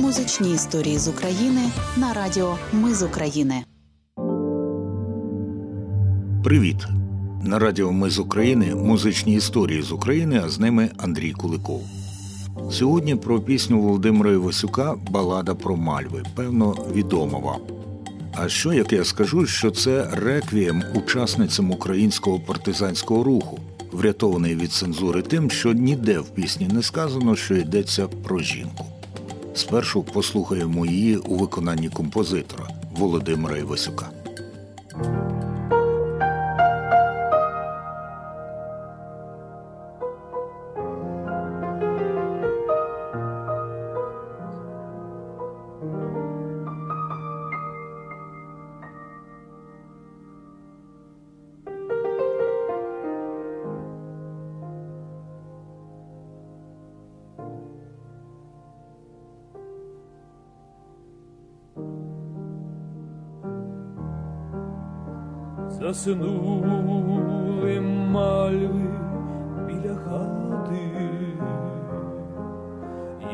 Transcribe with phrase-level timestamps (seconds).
[0.00, 1.60] Музичні історії з України
[1.96, 3.64] на радіо Ми з України.
[6.44, 6.76] Привіт!
[7.42, 11.82] На радіо Ми з України музичні історії з України, а з ними Андрій Куликов.
[12.70, 16.22] Сьогодні про пісню Володимира Івасюка Балада про мальви.
[16.34, 17.60] Певно, відома вам.
[18.34, 23.58] А що як я скажу, що це реквієм учасницям українського партизанського руху,
[23.92, 28.86] врятований від цензури тим, що ніде в пісні не сказано, що йдеться про жінку.
[29.56, 34.10] Спершу послухаємо її у виконанні композитора Володимира Івасюка.
[65.80, 68.90] Заснули мальви
[69.66, 70.80] біля хати,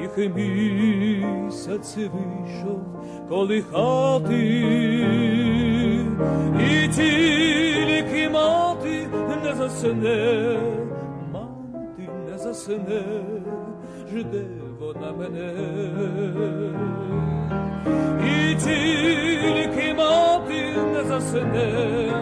[0.00, 2.80] їх місяць вийшов
[3.28, 4.44] колихати,
[6.60, 9.08] і тільки мати
[9.44, 10.58] не засне,
[11.32, 13.02] мати не засне,
[14.12, 14.44] жде
[14.80, 15.52] вона мене.
[18.26, 20.29] І тільки мати
[20.94, 22.12] не засне,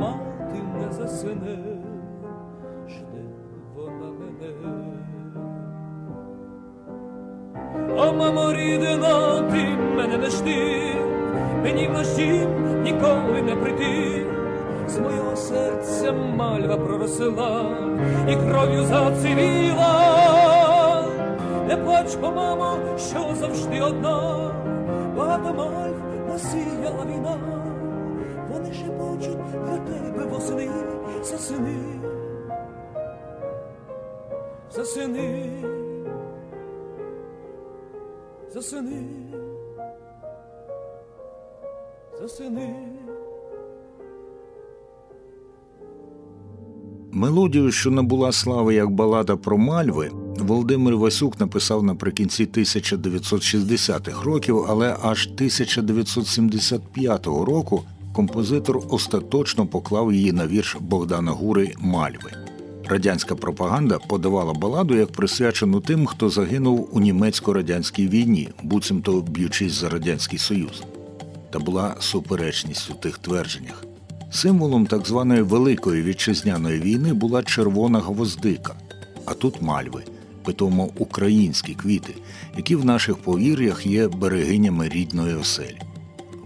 [0.00, 1.58] мати не засне,
[2.88, 3.24] жде
[3.74, 4.52] вона мене.
[7.96, 10.82] О, мамо рідна, ти мене не жди,
[11.62, 12.46] мені в ночі
[12.82, 14.26] ніколи не прийти.
[14.88, 17.64] З мого серця мальва проросила
[18.28, 19.92] і кров'ю зацвіла.
[21.68, 24.50] Не плач, бо, мамо, що завжди одна,
[25.16, 25.96] багато мальв
[26.28, 27.36] насіяла війна,
[29.22, 30.70] шепочуть для тебе восени,
[31.22, 31.76] засини,
[34.70, 35.50] засини,
[38.54, 39.02] засини,
[42.20, 42.74] засини.
[47.12, 54.96] Мелодію, що набула слави як балада про мальви, Володимир Васюк написав наприкінці 1960-х років, але
[55.02, 57.82] аж 1975 року
[58.16, 62.32] композитор остаточно поклав її на вірш Богдана Гури Мальви.
[62.84, 69.88] Радянська пропаганда подавала баладу як присвячену тим, хто загинув у німецько-радянській війні, буцімто б'ючись за
[69.88, 70.82] радянський союз.
[71.50, 73.84] Та була суперечність у тих твердженнях.
[74.30, 78.74] Символом так званої Великої вітчизняної війни була червона гвоздика,
[79.24, 80.02] а тут мальви,
[80.44, 82.14] питомо українські квіти,
[82.56, 85.85] які в наших повір'ях є берегинями рідної оселі.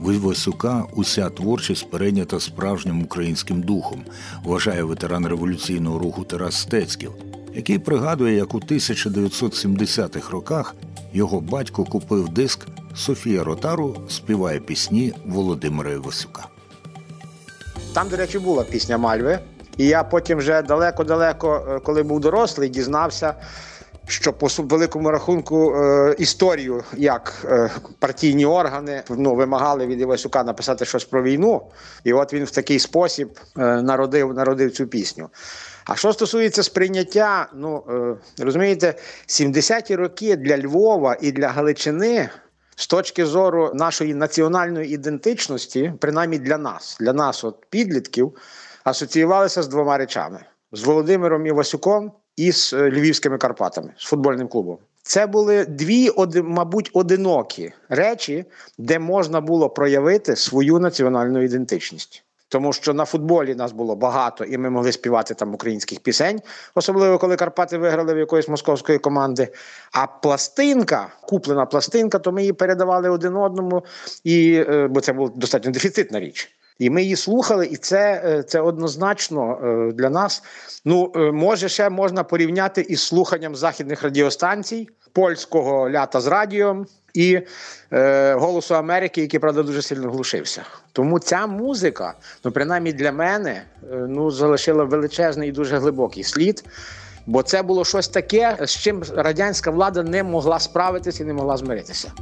[0.01, 4.03] В Івасюка уся творчість перейнята справжнім українським духом,
[4.45, 7.13] вважає ветеран революційного руху Тарас Стецьків,
[7.55, 10.75] який пригадує, як у 1970-х роках
[11.13, 16.47] його батько купив диск Софія Ротару співає пісні Володимира Івасюка.
[17.93, 19.39] Там, до речі, була пісня Мальви.
[19.77, 23.35] І я потім вже далеко-далеко, е, коли був дорослий, дізнався,
[24.11, 30.85] що по великому рахунку е, історію, як е, партійні органи ну, вимагали від Івасюка написати
[30.85, 31.63] щось про війну.
[32.05, 35.29] І от він в такий спосіб е, народив, народив цю пісню.
[35.85, 37.85] А що стосується сприйняття, ну
[38.39, 38.95] розумієте,
[39.29, 42.29] 70-ті роки для Львова і для Галичини
[42.77, 48.33] з точки зору нашої національної ідентичності, принаймні для нас, для нас, от підлітків,
[48.85, 50.41] асоціювалися з двома речами:
[50.73, 54.79] з Володимиром Івасюком і з е, Львівськими Карпатами, з футбольним клубом.
[55.03, 56.11] Це були дві,
[56.45, 58.45] мабуть, одинокі речі,
[58.79, 62.25] де можна було проявити свою національну ідентичність.
[62.49, 66.41] Тому що на футболі нас було багато, і ми могли співати там українських пісень,
[66.75, 69.49] особливо коли Карпати виграли в якоїсь московської команди.
[69.93, 73.85] А пластинка, куплена пластинка, то ми її передавали один одному,
[74.25, 76.60] і, е, бо це була достатньо дефіцитна річ.
[76.81, 80.43] І ми її слухали, і це, е, це однозначно е, для нас.
[80.85, 87.41] Ну, е, може, ще можна порівняти із слуханням західних радіостанцій, польського лята з радіо і
[87.93, 90.63] е, Голосу Америки, який, правда, дуже сильно глушився.
[90.93, 93.63] Тому ця музика, ну принаймні для мене,
[93.93, 96.65] ну залишила величезний і дуже глибокий слід.
[97.27, 101.57] Бо це було щось таке, з чим радянська влада не могла справитися і не могла
[101.57, 102.13] змиритися.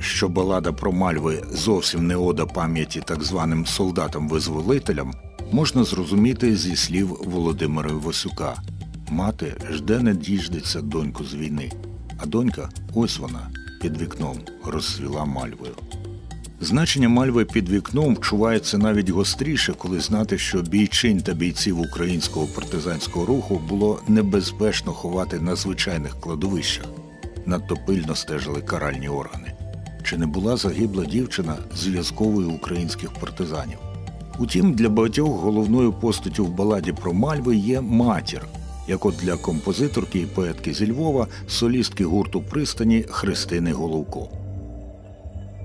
[0.00, 5.12] Що балада про мальви зовсім не ода пам'яті так званим солдатам-визволителям,
[5.52, 8.62] можна зрозуміти зі слів Володимира Васюка.
[9.10, 11.72] Мати жде не діждеться доньку з війни,
[12.18, 13.50] а донька ось вона
[13.80, 15.74] під вікном розсвіла мальвою.
[16.62, 23.26] Значення мальви під вікном вчувається навіть гостріше, коли знати, що бійчин та бійців українського партизанського
[23.26, 26.86] руху було небезпечно ховати на звичайних кладовищах.
[27.46, 29.49] Надто пильно стежили каральні органи.
[30.02, 33.78] Чи не була загибла дівчина зв'язковою українських партизанів?
[34.38, 38.46] Утім, для багатьох головною постаттю в баладі про Мальви є матір,
[38.88, 44.28] як от для композиторки і поетки зі Львова, солістки гурту пристані Христини Головко.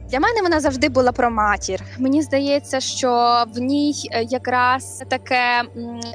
[0.10, 1.82] Для мене вона завжди була про матір.
[2.00, 5.64] Мені здається, що в ній е, якраз таке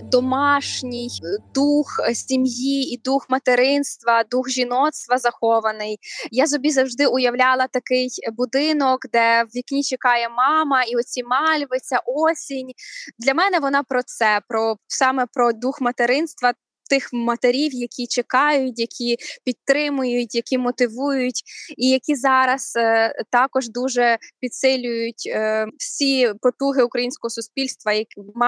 [0.02, 5.98] домашній е, дух сім'ї і дух материнства, дух жіноцтва захований.
[6.30, 12.00] Я собі завжди уявляла такий будинок, де в вікні чекає мама, і оці мальви, ця
[12.06, 12.70] осінь.
[13.18, 16.52] Для мене вона про це, про саме про дух материнства
[16.90, 21.42] тих матерів, які чекають, які підтримують, які мотивують,
[21.76, 28.06] і які зараз е, також дуже підсилюють е, всі потуги українського суспільства, як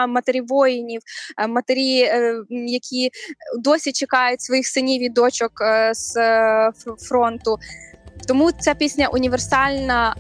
[0.09, 1.01] матері воїнів,
[1.39, 3.11] е, матері, е, які
[3.59, 7.59] досі чекають своїх синів і дочок е, з е, фронту.
[8.29, 10.17] Тому ця пісня універсальна.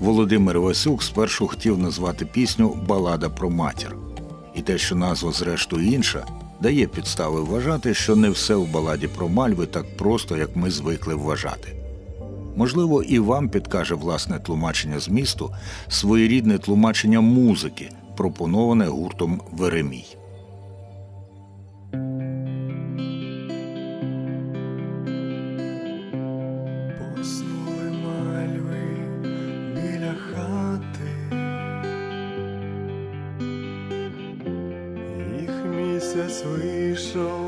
[0.00, 3.96] Володимир Васюк спершу хотів назвати пісню Балада про матір,
[4.54, 6.26] і те, що назва зрештою інша,
[6.62, 11.14] дає підстави вважати, що не все в баладі про мальви так просто, як ми звикли
[11.14, 11.74] вважати.
[12.56, 15.50] Можливо, і вам підкаже власне тлумачення змісту,
[15.88, 20.17] своєрідне тлумачення музики, пропоноване гуртом Веремій.
[37.14, 37.47] Вийшов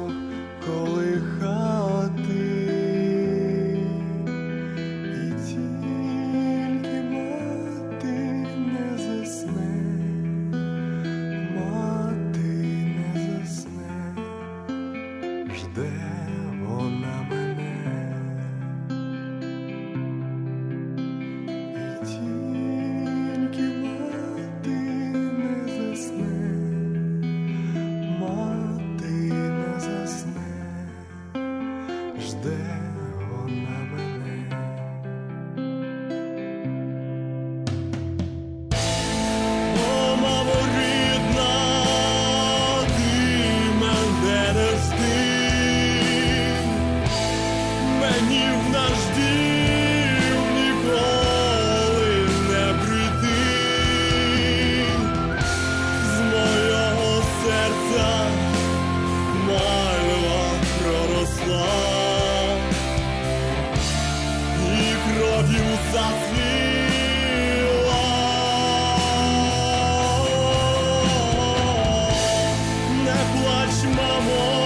[73.97, 74.60] mamón.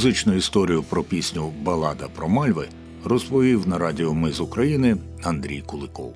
[0.00, 2.68] Музичну історію про пісню Балада про Мальви
[3.04, 6.14] розповів на радіо Ми з України Андрій Куликов.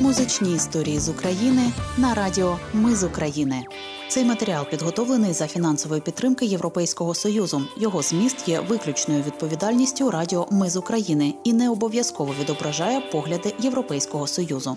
[0.00, 3.64] Музичні історії з України на радіо Ми з України.
[4.08, 7.62] Цей матеріал підготовлений за фінансової підтримки Європейського союзу.
[7.78, 14.26] Його зміст є виключною відповідальністю Радіо Ми з України і не обов'язково відображає погляди Європейського
[14.26, 14.76] союзу.